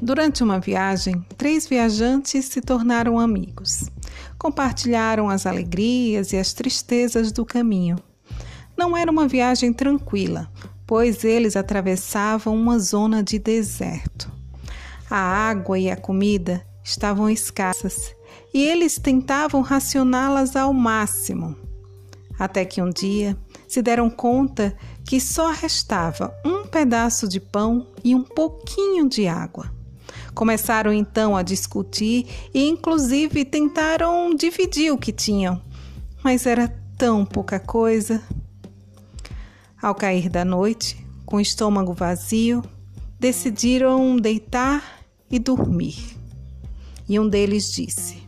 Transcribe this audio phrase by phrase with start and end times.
[0.00, 3.90] Durante uma viagem, três viajantes se tornaram amigos.
[4.38, 7.98] Compartilharam as alegrias e as tristezas do caminho.
[8.76, 10.48] Não era uma viagem tranquila,
[10.86, 14.30] pois eles atravessavam uma zona de deserto.
[15.10, 18.14] A água e a comida estavam escassas
[18.54, 21.56] e eles tentavam racioná-las ao máximo.
[22.38, 23.36] Até que um dia
[23.66, 29.77] se deram conta que só restava um pedaço de pão e um pouquinho de água.
[30.38, 32.24] Começaram então a discutir
[32.54, 35.60] e, inclusive, tentaram dividir o que tinham,
[36.22, 38.22] mas era tão pouca coisa.
[39.82, 42.62] Ao cair da noite, com o estômago vazio,
[43.18, 46.16] decidiram deitar e dormir.
[47.08, 48.22] E um deles disse: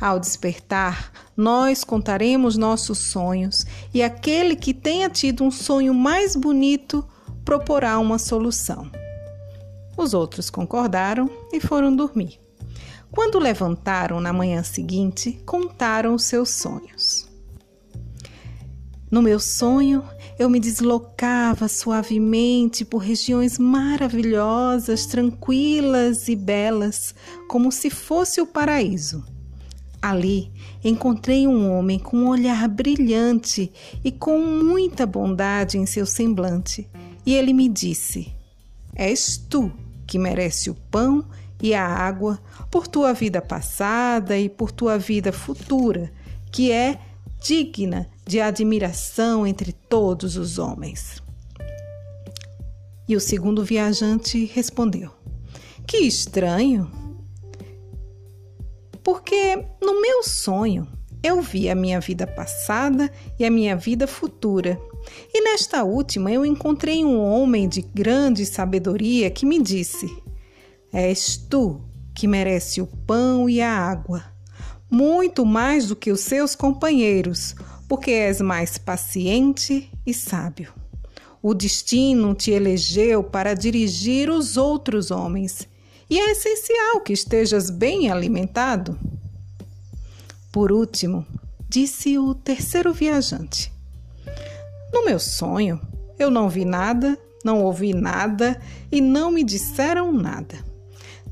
[0.00, 7.04] Ao despertar, nós contaremos nossos sonhos, e aquele que tenha tido um sonho mais bonito
[7.44, 8.88] proporá uma solução.
[9.96, 12.40] Os outros concordaram e foram dormir.
[13.10, 17.28] Quando levantaram na manhã seguinte, contaram os seus sonhos.
[19.08, 20.02] No meu sonho,
[20.36, 27.14] eu me deslocava suavemente por regiões maravilhosas, tranquilas e belas,
[27.48, 29.24] como se fosse o paraíso.
[30.02, 30.50] Ali
[30.82, 33.72] encontrei um homem com um olhar brilhante
[34.02, 36.90] e com muita bondade em seu semblante,
[37.24, 38.32] e ele me disse:
[38.96, 39.70] És tu
[40.06, 41.24] que merece o pão
[41.62, 42.38] e a água
[42.70, 46.12] por tua vida passada e por tua vida futura,
[46.50, 46.98] que é
[47.42, 51.22] digna de admiração entre todos os homens.
[53.08, 55.10] E o segundo viajante respondeu:
[55.86, 57.04] Que estranho!
[59.04, 60.88] porque no meu sonho
[61.22, 64.80] eu vi a minha vida passada e a minha vida futura.
[65.32, 70.06] E nesta última eu encontrei um homem de grande sabedoria que me disse:
[70.92, 71.80] És tu
[72.14, 74.24] que merece o pão e a água,
[74.90, 77.54] muito mais do que os seus companheiros,
[77.88, 80.72] porque és mais paciente e sábio.
[81.42, 85.68] O destino te elegeu para dirigir os outros homens
[86.08, 88.98] e é essencial que estejas bem alimentado.
[90.52, 91.26] Por último,
[91.68, 93.73] disse o terceiro viajante:
[94.94, 95.80] No meu sonho,
[96.20, 98.60] eu não vi nada, não ouvi nada
[98.92, 100.64] e não me disseram nada.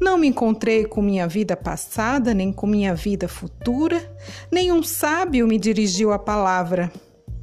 [0.00, 4.12] Não me encontrei com minha vida passada, nem com minha vida futura,
[4.50, 6.92] nenhum sábio me dirigiu a palavra.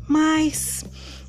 [0.10, 0.84] Mas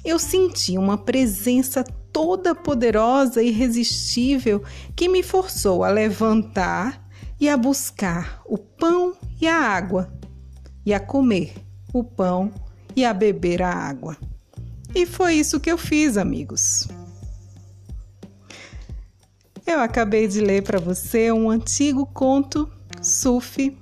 [0.05, 4.61] eu senti uma presença toda poderosa e irresistível
[4.97, 7.09] que me forçou a levantar
[7.39, 10.12] e a buscar o pão e a água,
[10.84, 11.55] e a comer
[11.95, 12.51] o pão
[12.97, 14.17] e a beber a água.
[14.95, 16.89] E foi isso que eu fiz, amigos.
[19.67, 22.69] Eu acabei de ler para você um antigo conto
[23.01, 23.77] Sufi.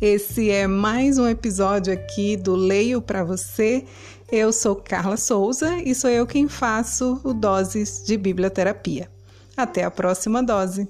[0.00, 3.86] Esse é mais um episódio aqui do Leio para você
[4.30, 9.08] eu sou Carla Souza e sou eu quem faço o Doses de Biblioterapia.
[9.56, 10.88] Até a próxima dose!